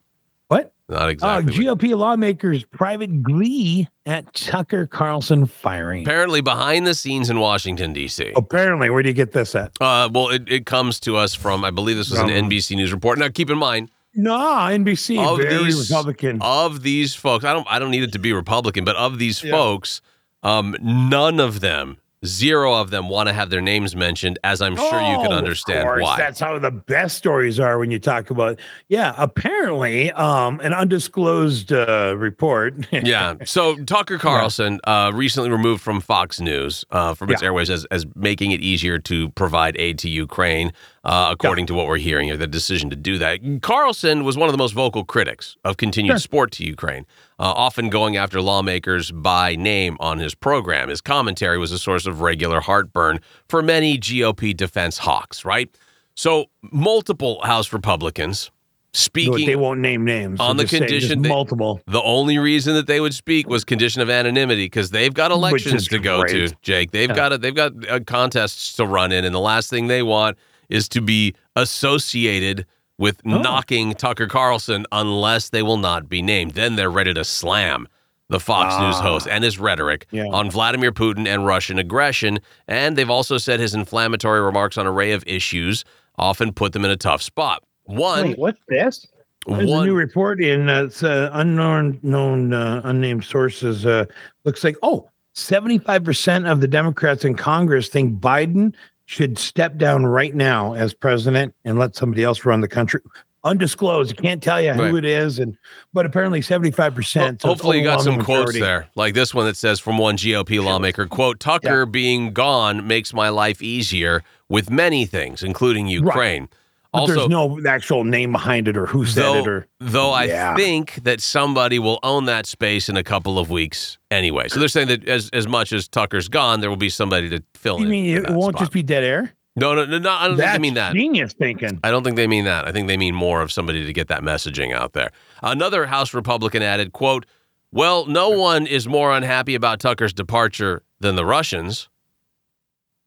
What? 0.48 0.72
not 0.88 1.02
Oh, 1.02 1.08
exactly. 1.08 1.66
what- 1.66 1.78
GOP 1.78 1.96
lawmakers 1.96 2.64
private 2.64 3.22
glee 3.22 3.88
at 4.06 4.32
Tucker 4.34 4.86
Carlson 4.86 5.44
firing. 5.46 6.02
Apparently, 6.04 6.40
behind 6.40 6.86
the 6.86 6.94
scenes 6.94 7.28
in 7.30 7.40
Washington 7.40 7.92
D.C. 7.92 8.32
Apparently, 8.36 8.90
where 8.90 9.02
do 9.02 9.08
you 9.08 9.14
get 9.14 9.32
this 9.32 9.54
at? 9.54 9.72
Uh, 9.80 10.08
well, 10.12 10.28
it, 10.30 10.50
it 10.50 10.66
comes 10.66 11.00
to 11.00 11.16
us 11.16 11.34
from 11.34 11.64
I 11.64 11.70
believe 11.70 11.96
this 11.96 12.10
was 12.10 12.20
an 12.20 12.28
NBC 12.28 12.76
News 12.76 12.92
report. 12.92 13.18
Now, 13.18 13.28
keep 13.28 13.50
in 13.50 13.58
mind 13.58 13.90
No, 14.14 14.38
NBC, 14.38 15.18
Of 15.18 15.38
very 15.38 15.64
these- 15.64 15.90
Republican. 15.90 16.38
of 16.40 16.82
these 16.82 17.14
folks, 17.14 17.44
I 17.44 17.52
don't 17.52 17.66
I 17.68 17.78
don't 17.78 17.90
need 17.90 18.04
it 18.04 18.12
to 18.12 18.18
be 18.18 18.32
Republican, 18.32 18.84
but 18.84 18.94
of 18.96 19.18
these 19.18 19.42
Yeah. 19.42 19.50
folks, 19.50 20.00
um, 20.42 20.76
none 20.80 21.40
of 21.40 21.60
them, 21.60 21.98
zero 22.26 22.74
of 22.74 22.90
them, 22.90 23.08
want 23.08 23.28
to 23.28 23.32
have 23.32 23.50
their 23.50 23.60
names 23.60 23.94
mentioned. 23.94 24.38
As 24.44 24.60
I'm 24.60 24.76
sure 24.76 25.00
you 25.00 25.16
can 25.18 25.32
Oh, 25.32 25.36
understand 25.36 25.84
course. 25.84 26.02
why. 26.02 26.16
That's 26.16 26.40
how 26.40 26.58
the 26.58 26.70
best 26.70 27.16
stories 27.16 27.58
are 27.60 27.78
when 27.78 27.90
you 27.90 27.98
talk 27.98 28.30
about. 28.30 28.58
Yeah, 28.88 29.14
apparently, 29.16 30.10
um, 30.12 30.60
an 30.60 30.72
undisclosed 30.72 31.72
uh, 31.72 32.14
report. 32.16 32.74
yeah. 32.92 33.34
So 33.44 33.76
Tucker 33.84 34.18
Carlson, 34.18 34.80
uh, 34.84 35.12
recently 35.14 35.50
removed 35.50 35.82
from 35.82 36.00
Fox 36.00 36.40
News 36.40 36.84
uh, 36.90 37.14
from 37.14 37.30
its 37.30 37.42
Yeah. 37.42 37.46
airways 37.46 37.70
as, 37.70 37.84
as 37.86 38.06
making 38.14 38.50
it 38.52 38.60
easier 38.60 38.98
to 39.00 39.28
provide 39.30 39.76
aid 39.78 39.98
to 40.00 40.08
Ukraine, 40.08 40.72
uh, 41.08 41.28
according 41.32 41.64
to 41.66 41.72
what 41.74 41.86
we're 41.86 41.96
hearing, 41.96 42.30
or 42.30 42.36
the 42.36 42.46
decision 42.46 42.90
to 42.90 42.96
do 42.96 43.16
that. 43.18 43.40
Carlson 43.62 44.24
was 44.24 44.36
one 44.36 44.48
of 44.48 44.52
the 44.52 44.58
most 44.58 44.72
vocal 44.74 45.04
critics 45.04 45.56
of 45.64 45.76
continued 45.78 46.12
Sure. 46.12 46.18
support 46.18 46.50
to 46.52 46.64
Ukraine, 46.66 47.06
uh, 47.38 47.44
often 47.66 47.88
going 47.88 48.16
after 48.16 48.42
lawmakers 48.42 49.10
by 49.10 49.56
name 49.56 49.96
on 50.00 50.18
his 50.18 50.34
program. 50.34 50.90
His 50.90 51.00
commentary 51.00 51.58
was 51.58 51.72
a 51.72 51.78
source 51.78 52.04
of 52.06 52.20
regular 52.20 52.60
heartburn 52.60 53.20
for 53.48 53.62
many 53.62 53.96
GOP 53.98 54.54
defense 54.54 54.98
hawks, 54.98 55.44
right? 55.46 55.70
So 56.14 56.46
multiple 56.72 57.40
House 57.42 57.72
Republicans 57.72 58.50
speaking 58.92 59.46
they 59.46 59.54
won't 59.56 59.80
name 59.80 60.04
names. 60.04 60.40
On 60.40 60.56
the 60.56 60.64
Just 60.64 60.72
say 60.72 60.78
just 60.80 60.88
condition 60.90 61.22
they- 61.22 61.28
multiple. 61.28 61.80
the 61.86 62.02
only 62.02 62.38
reason 62.38 62.74
that 62.74 62.86
they 62.86 63.00
would 63.00 63.14
speak 63.14 63.48
was 63.48 63.64
condition 63.64 64.02
of 64.02 64.10
anonymity 64.10 64.64
because 64.66 64.90
they've 64.90 65.14
got 65.14 65.30
elections 65.30 65.86
to 65.88 65.98
go 65.98 66.24
to. 66.24 66.48
Jake. 66.62 66.90
They've 66.90 67.08
Yeah. 67.08 67.14
got 67.14 67.32
a, 67.32 67.38
they've 67.38 67.54
got 67.54 67.72
uh, 67.88 68.00
contests 68.06 68.74
to 68.76 68.84
run 68.86 69.12
in, 69.12 69.24
and 69.24 69.34
the 69.34 69.40
last 69.40 69.70
thing 69.70 69.86
they 69.86 70.02
want 70.02 70.36
is 70.68 70.88
to 70.90 71.00
be 71.00 71.34
associated 71.56 72.66
with 72.98 73.20
Oh. 73.24 73.38
knocking 73.38 73.94
Tucker 73.94 74.26
Carlson 74.26 74.84
unless 74.90 75.50
they 75.50 75.62
will 75.62 75.76
not 75.76 76.08
be 76.08 76.20
named. 76.22 76.52
Then 76.52 76.76
they're 76.76 76.90
ready 76.90 77.14
to 77.14 77.24
slam 77.24 77.86
the 78.28 78.40
Fox 78.40 78.74
News 78.78 78.96
Ah. 78.96 79.02
host 79.02 79.28
and 79.28 79.42
his 79.44 79.58
rhetoric 79.58 80.06
Yeah. 80.10 80.26
on 80.26 80.50
Vladimir 80.50 80.92
Putin 80.92 81.26
and 81.26 81.46
Russian 81.46 81.78
aggression. 81.78 82.40
And 82.66 82.96
they've 82.96 83.08
also 83.08 83.38
said 83.38 83.60
his 83.60 83.74
inflammatory 83.74 84.40
remarks 84.40 84.76
on 84.76 84.86
an 84.86 84.92
array 84.92 85.12
of 85.12 85.22
issues 85.26 85.84
often 86.18 86.52
put 86.52 86.72
them 86.72 86.84
in 86.84 86.90
a 86.90 86.96
tough 86.96 87.22
spot. 87.22 87.62
One, 87.84 88.28
Wait, 88.28 88.38
what's 88.38 88.60
this? 88.68 89.06
There's 89.46 89.70
one 89.70 89.84
a 89.84 89.86
new 89.86 89.94
report 89.94 90.42
in 90.42 90.68
uh, 90.68 90.90
uh, 91.02 91.30
unknown, 91.32 92.00
known, 92.02 92.52
uh, 92.52 92.82
unnamed 92.84 93.24
sources. 93.24 93.86
Uh, 93.86 94.04
looks 94.44 94.62
like 94.62 94.76
oh, 94.82 95.08
75 95.32 96.04
percent 96.04 96.46
of 96.46 96.60
the 96.60 96.68
Democrats 96.68 97.24
in 97.24 97.34
Congress 97.34 97.88
think 97.88 98.20
Biden 98.20 98.74
should 99.08 99.38
step 99.38 99.78
down 99.78 100.04
right 100.04 100.34
now 100.34 100.74
as 100.74 100.92
president 100.92 101.54
and 101.64 101.78
let 101.78 101.96
somebody 101.96 102.22
else 102.22 102.44
run 102.44 102.60
the 102.60 102.68
country. 102.68 103.00
undisclosed. 103.42 104.14
Can't 104.18 104.42
tell 104.42 104.60
you 104.60 104.74
who 104.74 104.82
Right. 104.82 104.94
it 104.96 105.04
is, 105.06 105.38
and 105.38 105.56
but 105.94 106.04
apparently 106.04 106.42
seventy 106.42 106.70
five 106.70 106.94
percent. 106.94 107.40
Hopefully, 107.42 107.78
you 107.78 107.84
got 107.84 108.02
some 108.02 108.20
quotes 108.22 108.52
there, 108.52 108.88
like 108.96 109.14
this 109.14 109.32
one 109.32 109.46
that 109.46 109.56
says 109.56 109.80
from 109.80 109.96
one 109.96 110.16
GOP 110.18 110.62
lawmaker: 110.62 111.06
"Quote 111.06 111.40
Tucker 111.40 111.86
being 111.86 112.32
gone 112.34 112.86
makes 112.86 113.14
my 113.14 113.30
life 113.30 113.62
easier 113.62 114.22
with 114.50 114.70
many 114.70 115.06
things, 115.06 115.42
including 115.42 115.86
Ukraine." 115.88 116.48
But 116.92 117.00
Also, 117.00 117.14
there's 117.14 117.28
no 117.28 117.60
actual 117.66 118.02
name 118.04 118.32
behind 118.32 118.66
it 118.66 118.76
or 118.76 118.86
who 118.86 119.04
said 119.04 119.22
though, 119.22 119.34
it 119.40 119.46
or 119.48 119.66
though 119.78 120.10
I 120.10 120.24
Yeah. 120.24 120.56
think 120.56 120.94
that 121.04 121.20
somebody 121.20 121.78
will 121.78 121.98
own 122.02 122.24
that 122.24 122.46
space 122.46 122.88
in 122.88 122.96
a 122.96 123.04
couple 123.04 123.38
of 123.38 123.50
weeks 123.50 123.98
anyway. 124.10 124.48
So 124.48 124.58
they're 124.58 124.68
saying 124.68 124.88
that 124.88 125.06
as 125.06 125.28
as 125.34 125.46
much 125.46 125.72
as 125.72 125.86
Tucker's 125.86 126.28
gone, 126.28 126.60
there 126.60 126.70
will 126.70 126.76
be 126.78 126.88
somebody 126.88 127.28
to 127.28 127.42
fill 127.54 127.78
you 127.78 127.84
in. 127.84 127.90
mean 127.90 128.16
it 128.16 128.30
won't 128.30 128.54
spot. 128.54 128.60
just 128.62 128.72
be 128.72 128.82
dead 128.82 129.04
air? 129.04 129.34
no, 129.54 129.74
no, 129.74 129.84
no, 129.84 129.98
no. 129.98 130.10
I 130.10 130.28
don't 130.28 130.36
think 130.36 130.38
they 130.38 130.44
That's 130.46 130.60
mean 130.60 130.74
that. 130.74 130.94
genius 130.94 131.32
thinking. 131.34 131.78
I 131.84 131.90
don't 131.90 132.04
think 132.04 132.16
they 132.16 132.26
mean 132.28 132.44
that. 132.44 132.66
I 132.66 132.72
think 132.72 132.86
they 132.88 132.96
mean 132.96 133.14
more 133.14 133.42
of 133.42 133.52
somebody 133.52 133.84
to 133.84 133.92
get 133.92 134.08
that 134.08 134.22
messaging 134.22 134.72
out 134.72 134.92
there. 134.94 135.10
Another 135.42 135.86
House 135.86 136.14
Republican 136.14 136.62
added, 136.62 136.92
quote, 136.92 137.26
Well, 137.70 138.06
no 138.06 138.30
one 138.30 138.66
is 138.66 138.88
more 138.88 139.12
unhappy 139.12 139.54
about 139.54 139.78
Tucker's 139.80 140.12
departure 140.14 140.84
than 141.00 141.16
the 141.16 141.24
Russians. 141.26 141.88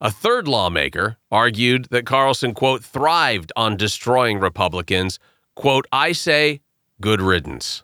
A 0.02 0.10
third 0.10 0.48
lawmaker 0.48 1.18
argued 1.32 1.86
that 1.92 2.06
Carlson, 2.08 2.54
quote, 2.56 2.84
thrived 2.84 3.52
on 3.56 3.78
destroying 3.78 4.40
Republicans. 4.40 5.20
Quote, 5.56 5.86
I 5.92 6.12
say 6.12 6.62
good 7.00 7.22
riddance. 7.22 7.84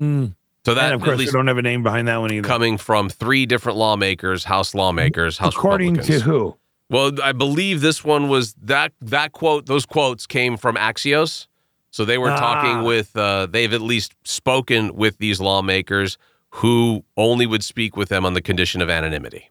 Mm. 0.00 0.34
So 0.66 0.74
that 0.74 0.84
and 0.86 0.94
of 0.94 1.00
at 1.00 1.04
course, 1.06 1.18
least 1.18 1.32
they 1.32 1.38
don't 1.38 1.46
have 1.46 1.56
a 1.58 1.62
name 1.62 1.82
behind 1.82 2.06
that 2.08 2.18
one 2.18 2.30
either. 2.32 2.46
coming 2.46 2.76
from 2.76 3.08
three 3.08 3.46
different 3.46 3.78
lawmakers, 3.78 4.44
House 4.44 4.74
lawmakers, 4.74 5.38
House 5.38 5.54
According 5.54 5.94
Republicans. 5.94 6.22
to 6.22 6.28
who? 6.30 6.56
Well, 6.90 7.12
I 7.22 7.32
believe 7.32 7.80
this 7.80 8.04
one 8.04 8.28
was 8.28 8.52
that 8.62 8.92
that 9.00 9.32
quote. 9.32 9.66
Those 9.66 9.86
quotes 9.86 10.26
came 10.26 10.56
from 10.58 10.76
Axios, 10.76 11.46
so 11.90 12.04
they 12.04 12.18
were 12.18 12.30
Ah. 12.30 12.36
talking 12.38 12.82
with. 12.84 13.16
Uh, 13.16 13.46
they've 13.46 13.72
at 13.72 13.80
least 13.80 14.14
spoken 14.24 14.94
with 14.94 15.16
these 15.18 15.40
lawmakers 15.40 16.18
who 16.50 17.04
only 17.16 17.46
would 17.46 17.64
speak 17.64 17.96
with 17.96 18.08
them 18.10 18.26
on 18.26 18.34
the 18.34 18.42
condition 18.42 18.82
of 18.82 18.90
anonymity. 18.90 19.50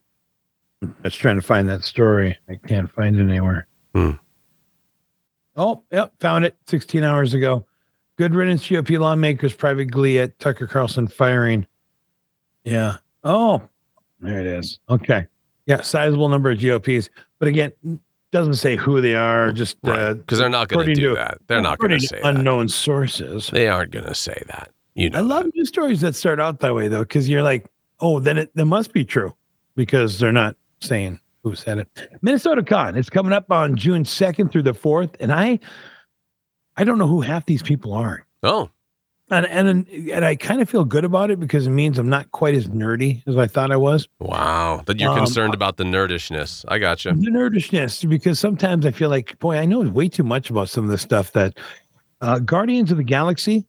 I 0.82 0.88
was 1.04 1.16
trying 1.16 1.36
to 1.36 1.42
find 1.42 1.68
that 1.70 1.84
story. 1.84 2.38
I 2.48 2.56
can't 2.68 2.92
find 2.92 3.16
it 3.18 3.22
anywhere. 3.22 3.68
Hmm. 3.94 4.12
Oh, 5.56 5.84
yep, 5.92 6.14
found 6.20 6.46
it 6.46 6.56
16 6.68 7.04
hours 7.04 7.34
ago. 7.34 7.66
Good 8.18 8.34
riddance, 8.34 8.66
GOP 8.68 8.98
lawmakers 9.00 9.54
private 9.54 9.86
glee 9.86 10.20
at 10.20 10.38
Tucker 10.40 10.68
Carlson 10.68 11.08
firing. 11.08 11.68
Yeah. 12.64 12.98
Oh, 13.24 13.62
there 14.22 14.40
it 14.40 14.46
is. 14.46 14.80
Okay. 14.90 15.28
Yeah, 15.66 15.82
sizable 15.82 16.30
number 16.30 16.50
of 16.50 16.60
GOPs, 16.60 17.10
but 17.40 17.48
again, 17.48 17.72
doesn't 18.32 18.56
say 18.56 18.76
who 18.76 19.02
they 19.02 19.16
are. 19.16 19.52
Just 19.52 19.78
uh, 19.84 20.14
Because 20.14 20.40
they're 20.40 20.50
not 20.50 20.68
going 20.68 20.88
to 20.88 20.94
do 20.94 21.16
that. 21.16 21.40
They're 21.48 21.62
not 21.62 21.80
going 21.80 21.92
to 21.92 21.96
according 21.96 22.08
say 22.08 22.22
that. 22.22 22.38
unknown 22.38 22.70
sources. 22.70 23.50
They 23.52 23.68
aren't 23.68 23.92
going 23.92 24.06
to 24.06 24.16
say 24.16 24.42
that. 24.48 24.72
You 24.96 25.10
know. 25.10 25.18
I 25.20 25.22
love 25.22 25.48
news 25.56 25.68
stories 25.68 26.02
that 26.02 26.16
start 26.16 26.40
out 26.40 26.60
that 26.60 26.74
way 26.74 26.88
though, 26.88 27.00
because 27.04 27.28
you're 27.30 27.44
like, 27.44 27.66
oh, 28.00 28.20
then 28.20 28.38
it, 28.38 28.56
that 28.56 28.66
must 28.66 28.94
be 28.94 29.04
true 29.04 29.36
because 29.76 30.20
they're 30.20 30.32
not 30.32 30.56
saying 30.82 31.20
who 31.44 31.56
said 31.56 31.78
it. 31.80 32.10
Minnesota 32.22 32.64
Con, 32.64 32.96
it's 32.98 33.10
coming 33.10 33.32
up 33.34 33.52
on 33.52 33.76
June 33.76 34.04
2nd 34.04 34.52
through 34.52 34.64
the 34.64 34.74
4th. 34.74 35.16
And 35.20 35.32
I 35.32 35.60
I 36.78 36.84
don't 36.84 36.98
know 36.98 37.08
who 37.08 37.22
half 37.22 37.46
these 37.46 37.62
people 37.64 37.94
are. 37.94 38.26
Oh, 38.44 38.70
And 39.30 39.46
and 39.46 39.88
and 39.88 40.26
I 40.26 40.36
kind 40.36 40.62
of 40.62 40.70
feel 40.70 40.86
good 40.86 41.06
about 41.06 41.30
it 41.32 41.40
because 41.40 41.68
it 41.68 41.72
means 41.72 41.98
I'm 42.00 42.10
not 42.10 42.32
quite 42.32 42.56
as 42.56 42.68
nerdy 42.68 43.22
as 43.28 43.38
I 43.38 43.48
thought 43.48 43.72
I 43.72 43.78
was. 43.78 44.08
wow. 44.20 44.82
That 44.86 45.00
you're 45.00 45.12
Um, 45.12 45.18
concerned 45.18 45.54
about 45.54 45.78
the 45.78 45.84
nerdishness. 45.84 46.64
I 46.68 46.80
got 46.80 47.04
you. 47.06 47.12
The 47.14 47.30
nerdishness, 47.32 48.08
because 48.10 48.40
sometimes 48.40 48.86
I 48.86 48.92
feel 48.92 49.10
like, 49.10 49.38
boy, 49.40 49.58
I 49.58 49.66
know 49.66 49.82
way 49.82 50.08
too 50.10 50.24
much 50.24 50.50
about 50.50 50.70
some 50.70 50.84
of 50.86 50.90
this 50.90 51.02
stuff 51.02 51.32
that 51.34 51.58
uh, 52.22 52.40
Guardians 52.40 52.92
of 52.92 52.98
the 52.98 53.04
Galaxy, 53.04 53.66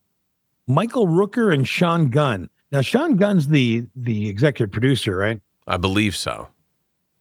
Michael 0.67 1.07
Rooker 1.07 1.53
and 1.55 1.67
Sean 1.69 2.11
Gunn. 2.11 2.49
Now, 2.73 2.81
Sean 2.81 3.17
Gunn's 3.17 3.49
the 3.49 3.85
the 3.97 4.29
executive 4.29 4.73
producer, 4.73 5.17
right? 5.17 5.41
I 5.67 5.77
believe 5.77 6.15
so. 6.17 6.49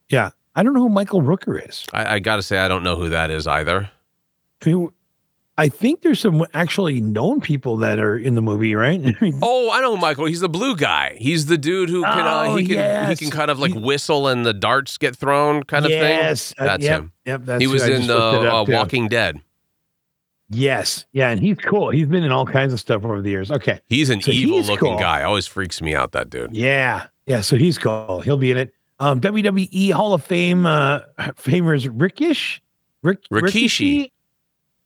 Yeah. 0.10 0.32
I 0.56 0.63
don't 0.63 0.74
know 0.74 0.82
who 0.82 0.89
Michael 0.89 1.22
Rooker 1.22 1.68
is. 1.70 1.86
I, 1.94 2.16
I 2.16 2.20
got 2.20 2.38
to 2.38 2.44
say, 2.44 2.58
I 2.58 2.68
don't 2.68 2.84
know 2.84 2.96
who 2.96 3.10
that 3.10 3.32
is 3.32 3.48
either. 3.48 3.89
Who- 4.63 4.94
I 5.58 5.68
think 5.68 6.04
there's 6.04 6.22
some 6.22 6.46
actually 6.54 7.01
known 7.01 7.42
people 7.42 7.75
that 7.78 8.00
are 8.00 8.18
in 8.18 8.36
the 8.36 8.42
movie, 8.42 8.75
right? 8.75 9.01
Oh, 9.42 9.70
I 9.70 9.82
know 9.82 9.98
Michael. 9.98 10.24
He's 10.25 10.39
the 10.39 10.48
blue 10.48 10.75
guy. 10.78 11.18
He's 11.20 11.48
the 11.48 11.58
dude 11.58 11.89
who 11.89 12.01
can 12.01 12.25
uh, 12.25 12.44
Oh, 12.48 12.56
he 12.56 12.66
can 12.66 12.75
yes. 12.75 13.20
he 13.20 13.25
can 13.25 13.32
kind 13.38 13.51
of 13.51 13.60
like 13.60 13.74
whistle 13.74 14.30
and 14.30 14.46
the 14.46 14.54
darts 14.54 14.98
get 14.98 15.18
thrown 15.18 15.63
kind 15.63 15.84
of 15.84 15.92
yes, 15.92 16.54
thing. 16.54 16.63
uh, 16.66 16.72
That's 16.72 16.84
yep, 16.86 17.00
him. 17.01 17.12
Yep, 17.25 17.42
that's 17.44 17.62
he 17.62 17.68
was 17.68 17.86
in 17.86 18.08
the 18.08 18.18
uh. 18.18 18.66
Walking 18.70 19.10
Dead. 19.10 19.42
Yes, 20.51 21.06
yeah, 21.12 21.30
and 21.30 21.39
he's 21.39 21.58
cool. 21.58 21.89
He's 21.92 22.08
been 22.08 22.24
in 22.24 22.32
all 22.32 22.46
kinds 22.46 22.74
of 22.74 22.80
stuff 22.80 23.04
over 23.06 23.22
the 23.22 23.30
years. 23.30 23.51
Okay, 23.51 23.82
He's 23.88 24.10
an 24.10 24.22
So 24.22 24.32
evil 24.32 24.58
he's 24.58 24.70
looking 24.70 24.89
cool. 24.92 24.98
guy. 25.00 25.24
Always 25.24 25.46
freaks 25.46 25.80
me 25.82 25.94
out. 25.94 26.13
That 26.13 26.30
dude. 26.30 26.56
Yeah. 26.56 27.08
Yeah. 27.28 27.42
So 27.42 27.56
he's 27.56 27.78
cool. 27.78 28.22
He'll 28.22 28.38
be 28.38 28.50
in 28.50 28.58
it. 28.58 28.74
Um, 29.00 29.22
WWE 29.22 29.91
Hall 29.94 30.13
of 30.13 30.24
Fame 30.24 30.65
uh, 30.65 31.00
famers 31.20 31.89
Rickish, 31.91 32.62
Rick, 33.01 33.20
Rikishi. 33.32 34.12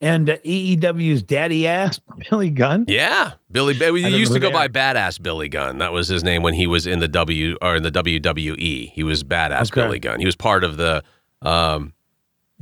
and 0.02 0.30
uh, 0.30 0.38
AEW's 0.46 1.24
daddy 1.24 1.68
ass 1.68 2.00
Billy 2.30 2.52
Gunn. 2.52 2.86
Yeah, 2.88 3.32
Billy. 3.52 3.74
Don't 3.74 3.96
used 3.96 4.34
to 4.34 4.40
go 4.40 4.52
by 4.52 4.68
Badass 4.68 5.22
Billy 5.22 5.50
Gunn. 5.50 5.80
That 5.80 5.94
was 5.94 6.08
his 6.08 6.24
name 6.24 6.44
when 6.44 6.54
he 6.54 6.68
was 6.68 6.86
in 6.86 7.00
the 7.00 7.08
W 7.08 7.58
or 7.62 7.76
in 7.76 7.82
the 7.84 7.92
WWE. 7.92 8.92
He 8.92 9.04
was 9.04 9.24
Badass 9.24 9.72
Okay. 9.72 9.82
Billy 9.82 10.00
Gunn. 10.00 10.20
He 10.20 10.26
was 10.28 10.36
part 10.36 10.64
of 10.64 10.78
the 10.78 11.04
um, 11.42 11.94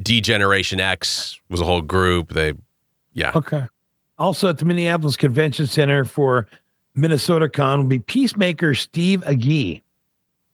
D-Generation 0.02 0.80
X. 0.80 1.40
Was 1.50 1.60
a 1.60 1.66
whole 1.66 1.82
group. 1.82 2.34
They, 2.34 2.54
yeah. 3.14 3.32
Okay. 3.36 3.66
Also 4.18 4.48
at 4.50 4.58
the 4.58 4.66
Minneapolis 4.66 5.18
Convention 5.18 5.68
Center 5.68 6.06
for 6.06 6.48
Minnesota 6.96 7.50
Con 7.50 7.80
will 7.80 7.88
be 7.88 8.00
Peacemaker 8.00 8.74
Steve 8.76 9.22
Agee. 9.26 9.82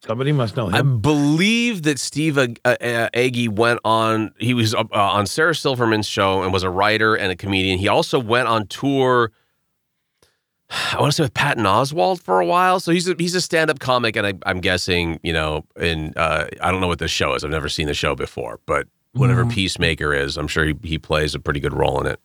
Somebody 0.06 0.30
must 0.32 0.56
know 0.56 0.68
him. 0.68 0.74
I 0.74 0.82
believe 0.82 1.82
that 1.82 1.98
Steve 1.98 2.38
Ag- 2.38 2.60
uh, 2.64 2.76
uh, 2.80 3.08
went 3.50 3.80
on. 3.84 4.32
He 4.38 4.54
was 4.54 4.74
uh, 4.74 4.84
on 4.92 5.26
Sarah 5.26 5.54
Silverman's 5.54 6.06
show 6.06 6.42
and 6.42 6.52
was 6.52 6.62
a 6.62 6.70
writer 6.70 7.14
and 7.16 7.32
a 7.32 7.36
comedian. 7.36 7.78
He 7.78 7.88
also 7.88 8.18
went 8.20 8.46
on 8.48 8.66
tour. 8.68 9.32
I 10.70 10.96
want 11.00 11.12
to 11.12 11.16
say 11.16 11.22
with 11.24 11.34
Patton 11.34 11.64
Oswalt 11.64 12.20
for 12.22 12.40
a 12.40 12.46
while. 12.46 12.78
So 12.78 12.92
he's 12.92 13.08
a, 13.08 13.14
he's 13.18 13.34
a 13.34 13.40
stand 13.40 13.70
up 13.70 13.80
comic, 13.80 14.14
and 14.16 14.26
I, 14.26 14.34
I'm 14.46 14.60
guessing 14.60 15.18
you 15.22 15.32
know. 15.32 15.64
And 15.76 16.16
uh, 16.16 16.46
I 16.60 16.70
don't 16.70 16.80
know 16.80 16.88
what 16.88 17.00
this 17.00 17.10
show 17.10 17.34
is. 17.34 17.42
I've 17.44 17.50
never 17.50 17.68
seen 17.68 17.86
the 17.88 17.94
show 17.94 18.14
before, 18.14 18.60
but 18.66 18.86
whatever 19.14 19.44
Mhm. 19.44 19.52
Peacemaker 19.52 20.14
is, 20.14 20.36
I'm 20.36 20.46
sure 20.48 20.64
he, 20.64 20.74
he 20.84 20.98
plays 20.98 21.34
a 21.34 21.40
pretty 21.40 21.60
good 21.60 21.72
role 21.72 22.00
in 22.00 22.06
it. 22.06 22.20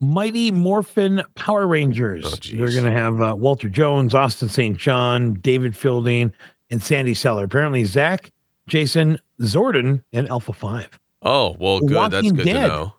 Mighty 0.00 0.50
Morphin 0.52 1.22
Power 1.36 1.66
Rangers. 1.66 2.24
Oh. 2.26 2.56
They're 2.56 2.70
going 2.70 2.84
to 2.84 2.92
have 2.92 3.20
uh, 3.22 3.34
Walter 3.34 3.68
Jones, 3.68 4.14
Austin 4.14 4.48
St. 4.48 4.76
John, 4.76 5.34
David 5.34 5.74
Fielding, 5.76 6.32
and 6.70 6.82
Sandy 6.82 7.14
Seller. 7.14 7.44
Apparently, 7.44 7.84
Zach, 7.84 8.30
Jason, 8.66 9.18
Zordon, 9.40 10.02
and 10.12 10.28
Alpha 10.28 10.52
5. 10.52 10.98
Oh 11.22 11.56
well, 11.58 11.80
good. 11.80 12.12
That's 12.12 12.30
good 12.32 12.44
Dead. 12.44 12.62
to 12.62 12.68
know. 12.68 12.94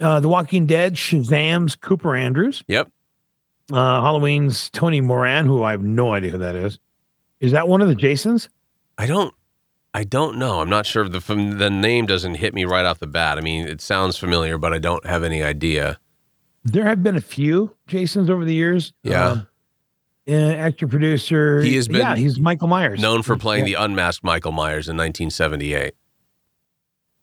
Uh, 0.00 0.20
the 0.20 0.28
Walking 0.28 0.66
Dead, 0.66 0.94
Shazam's 0.94 1.76
Cooper 1.76 2.16
Andrews. 2.16 2.64
Yep. 2.66 2.90
Uh, 3.70 4.00
Halloween's 4.02 4.68
Tony 4.70 5.00
Moran, 5.00 5.46
who 5.46 5.62
I 5.62 5.70
have 5.70 5.82
no 5.82 6.12
idea 6.12 6.30
who 6.30 6.38
that 6.38 6.56
is. 6.56 6.78
Is 7.40 7.52
that 7.52 7.68
one 7.68 7.80
of 7.80 7.88
the 7.88 7.94
Jasons? 7.94 8.48
I 8.98 9.06
don't. 9.06 9.34
I 9.94 10.04
don't 10.04 10.38
know. 10.38 10.60
I'm 10.60 10.70
not 10.70 10.86
sure. 10.86 11.08
The 11.08 11.20
the 11.20 11.70
name 11.70 12.06
doesn't 12.06 12.36
hit 12.36 12.54
me 12.54 12.64
right 12.64 12.84
off 12.86 12.98
the 12.98 13.06
bat. 13.06 13.36
I 13.38 13.42
mean, 13.42 13.66
it 13.68 13.80
sounds 13.80 14.16
familiar, 14.16 14.56
but 14.56 14.72
I 14.72 14.78
don't 14.78 15.04
have 15.06 15.22
any 15.22 15.42
idea. 15.42 15.98
There 16.64 16.84
have 16.84 17.02
been 17.02 17.16
a 17.16 17.20
few 17.20 17.74
Jasons 17.86 18.30
over 18.30 18.44
the 18.44 18.54
years. 18.54 18.92
Yeah. 19.02 19.26
Um, 19.28 19.48
uh, 20.28 20.32
actor, 20.32 20.86
producer. 20.86 21.60
He 21.62 21.74
has 21.76 21.88
been 21.88 21.98
yeah, 21.98 22.14
he's 22.16 22.38
Michael 22.38 22.68
Myers. 22.68 23.00
Known 23.00 23.22
for 23.22 23.36
playing 23.36 23.66
Yeah. 23.66 23.78
the 23.78 23.84
unmasked 23.84 24.22
Michael 24.24 24.52
Myers 24.52 24.88
in 24.88 24.96
1978. 24.96 25.94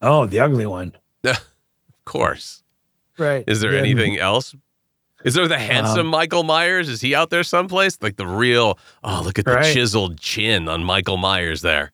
Oh, 0.02 0.26
the 0.26 0.40
ugly 0.40 0.66
one. 0.66 0.92
Of 1.24 2.04
course. 2.12 2.62
Right. 3.18 3.44
Is 3.46 3.60
there 3.60 3.72
Yeah. 3.74 3.80
anything 3.80 4.18
else? 4.18 4.54
Is 5.24 5.34
there 5.34 5.46
the 5.46 5.54
Um, 5.54 5.60
handsome 5.60 6.06
Michael 6.08 6.42
Myers? 6.42 6.88
Is 6.88 7.00
he 7.02 7.14
out 7.14 7.30
there 7.30 7.44
someplace? 7.44 7.98
Like 8.00 8.16
the 8.16 8.26
real, 8.26 8.78
oh, 9.04 9.22
look 9.24 9.38
at 9.38 9.44
the 9.44 9.52
Right. 9.54 9.72
chiseled 9.72 10.18
chin 10.18 10.66
on 10.68 10.82
Michael 10.82 11.18
Myers 11.18 11.60
there. 11.60 11.92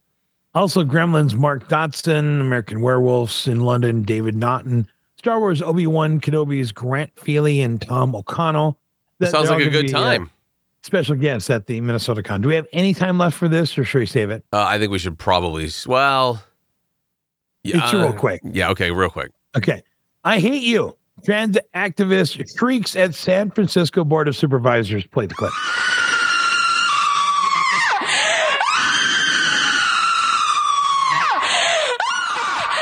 Also, 0.55 0.85
Gremlins, 0.85 1.35
Mark 1.35 1.69
Dodson, 1.69 2.41
American 2.41 2.81
Werewolves 2.81 3.47
in 3.47 3.61
London, 3.61 4.05
David 4.05 4.37
Naughton, 4.37 4.87
Star 5.19 5.39
Wars, 5.39 5.61
Obi 5.61 5.87
Wan 5.87 6.19
Kenobi's 6.21 6.73
Grant 6.73 7.11
Feely 7.19 7.61
and 7.61 7.83
Tom 7.83 8.15
O'Connell. 8.15 8.79
That 9.19 9.27
That- 9.27 9.33
sounds 9.33 9.51
like 9.51 9.67
a 9.67 9.69
good 9.71 9.87
be, 9.89 9.93
uh, 9.95 9.99
time. 10.01 10.31
Special 10.87 11.17
guests 11.17 11.51
at 11.51 11.67
the 11.67 11.81
Minnesota 11.81 12.23
Con. 12.23 12.41
Do 12.41 12.49
we 12.49 12.55
have 12.55 12.67
any 12.73 12.95
time 12.95 13.19
left 13.19 13.37
for 13.37 13.49
this, 13.49 13.77
or 13.77 13.85
should 13.85 13.99
we 13.99 14.07
save 14.07 14.31
it? 14.31 14.45
Uh, 14.53 14.63
I 14.63 14.79
think 14.79 14.91
we 14.91 14.99
should 14.99 15.19
probably, 15.19 15.69
well, 15.87 16.43
yeah, 17.63 17.83
It's 17.83 17.93
real 17.93 18.05
uh, 18.05 18.13
quick. 18.13 18.41
Yeah, 18.45 18.71
okay, 18.71 18.93
real 18.93 19.11
quick. 19.11 19.33
Okay. 19.57 19.83
I 20.25 20.39
hate 20.39 20.63
you. 20.63 20.97
Trans 21.25 21.59
activist 21.75 22.57
shrieks 22.57 22.95
at 22.95 23.15
San 23.15 23.51
Francisco 23.51 24.05
Board 24.05 24.29
of 24.29 24.37
Supervisors. 24.37 25.07
Play 25.07 25.27
the 25.27 25.35
clip. 25.35 25.53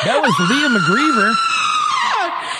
That 0.05 0.21
was 0.21 0.51
Leah 0.51 0.69
McGreever. 0.69 1.54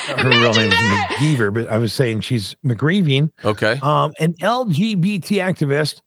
Her 0.07 0.29
real 0.29 0.53
name 0.55 0.71
is 0.73 0.75
McGeever, 0.75 1.53
but 1.53 1.69
I 1.69 1.79
was 1.79 1.93
saying 1.93 2.21
she's 2.21 2.55
McGreeving, 2.65 3.31
Okay. 3.45 3.79
um, 3.83 4.13
an 4.21 4.35
LGBT 4.35 5.23
activist. 5.39 6.01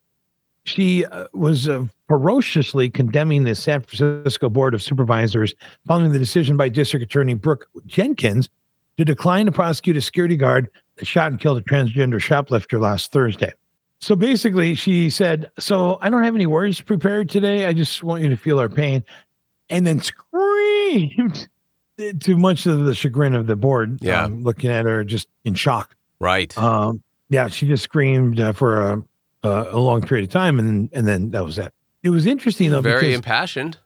She 0.64 1.06
uh, 1.06 1.28
was 1.34 1.70
uh, 1.70 1.86
ferociously 2.08 2.90
condemning 2.90 3.44
the 3.46 3.56
San 3.56 3.82
Francisco 3.82 4.50
Board 4.50 4.74
of 4.74 4.84
Supervisors 4.84 5.56
following 5.88 6.12
the 6.12 6.20
decision 6.20 6.58
by 6.58 6.68
District 6.70 7.04
Attorney 7.04 7.36
Brooke 7.36 7.68
Jenkins 7.86 8.50
to 8.98 9.06
decline 9.06 9.46
to 9.46 9.52
prosecute 9.52 9.96
a 9.96 10.02
security 10.02 10.36
guard 10.36 10.70
that 10.98 11.06
shot 11.06 11.32
and 11.32 11.40
killed 11.40 11.58
a 11.58 11.62
transgender 11.62 12.20
shoplifter 12.22 12.80
last 12.80 13.12
Thursday. 13.12 13.54
So 14.00 14.16
basically, 14.16 14.76
she 14.76 15.10
said, 15.10 15.50
So 15.58 15.98
I 16.02 16.10
don't 16.10 16.24
have 16.24 16.36
any 16.36 16.46
words 16.46 16.82
prepared 16.82 17.30
today. 17.30 17.66
I 17.66 17.74
just 17.74 18.04
want 18.04 18.22
you 18.22 18.30
to 18.30 18.38
feel 18.38 18.60
our 18.60 18.70
pain. 18.70 19.04
And 19.70 19.88
then 19.88 20.02
screamed 20.02 21.48
to 22.20 22.38
much 22.38 22.66
of 22.66 22.86
the 22.86 22.94
chagrin 22.96 23.34
of 23.36 23.48
the 23.48 23.56
board, 23.56 24.00
Yeah. 24.02 24.24
um, 24.26 24.44
looking 24.44 24.70
at 24.70 24.86
her 24.86 25.04
just 25.04 25.28
in 25.46 25.54
shock. 25.56 25.96
Right. 26.20 26.56
Um, 26.58 27.02
yeah, 27.30 27.48
she 27.48 27.68
just 27.68 27.84
screamed 27.84 28.40
uh, 28.40 28.54
for 28.54 28.82
a, 28.82 29.04
a, 29.44 29.50
a 29.72 29.80
long 29.80 30.02
period 30.02 30.26
of 30.28 30.32
time, 30.32 30.60
and 30.60 30.68
then 30.68 30.90
and 30.94 31.08
then 31.08 31.32
that 31.32 31.44
was 31.44 31.56
that. 31.58 31.74
It 32.04 32.10
was 32.10 32.26
interesting 32.26 32.72
though, 32.72 32.82
Very 32.82 33.02
because 33.02 33.16
impassioned. 33.16 33.78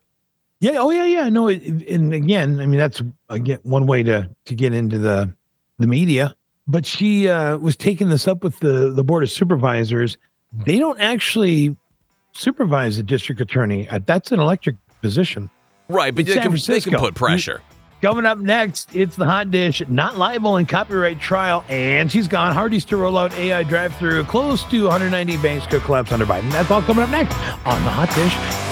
yeah, 0.60 0.74
oh 0.78 0.92
yeah, 0.92 1.06
yeah. 1.06 1.30
No, 1.30 1.48
it, 1.48 1.64
and 1.90 2.14
again, 2.14 2.60
I 2.60 2.66
mean 2.68 2.80
that's 2.80 3.02
again 3.30 3.60
one 3.64 3.88
way 3.88 4.04
to 4.04 4.30
to 4.46 4.56
get 4.56 4.74
into 4.74 4.98
the 5.00 5.34
the 5.80 5.88
media. 5.88 6.36
But 6.68 6.86
she 6.86 7.28
uh, 7.28 7.58
was 7.58 7.76
taking 7.76 8.10
this 8.10 8.28
up 8.28 8.44
with 8.44 8.60
the 8.60 8.92
the 8.92 9.04
board 9.04 9.24
of 9.24 9.32
supervisors. 9.32 10.18
They 10.54 10.78
don't 10.78 11.00
actually 11.00 11.76
supervise 12.34 12.98
the 12.98 13.04
district 13.04 13.42
attorney. 13.42 13.88
That's 14.06 14.32
an 14.32 14.40
electric 14.40 14.76
position. 15.02 15.50
Right, 15.90 16.14
but 16.14 16.26
they 16.26 16.36
can, 16.36 16.56
they 16.68 16.80
can 16.80 16.94
put 16.94 17.16
pressure. 17.16 17.62
Coming 18.02 18.26
up 18.26 18.40
next, 18.40 18.96
it's 18.96 19.16
the 19.16 19.26
hot 19.26 19.52
dish, 19.52 19.84
not 19.88 20.18
libel 20.18 20.58
and 20.58 20.68
copyright 20.68 21.20
trial, 21.20 21.64
and 21.70 22.12
she's 22.12 22.28
gone. 22.28 22.52
Hardee's 22.52 22.84
to 22.86 22.98
roll 22.98 23.16
out 23.16 23.32
AI 23.36 23.62
drive-through. 23.62 24.24
Close 24.24 24.64
to 24.64 24.86
190 24.86 25.38
banks 25.38 25.68
could 25.68 25.84
collapse 25.84 26.12
under 26.12 26.26
Biden. 26.26 26.52
That's 26.52 26.72
all 26.72 26.82
coming 26.82 27.04
up 27.04 27.12
next 27.12 27.36
on 27.64 27.84
the 27.84 27.92
hot 27.92 28.10
dish. 28.16 28.71